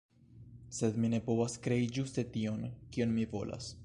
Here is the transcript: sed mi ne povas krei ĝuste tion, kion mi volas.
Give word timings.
sed 0.77 0.97
mi 1.03 1.11
ne 1.13 1.19
povas 1.27 1.57
krei 1.67 1.85
ĝuste 1.99 2.23
tion, 2.39 2.65
kion 2.97 3.15
mi 3.19 3.27
volas. 3.35 3.71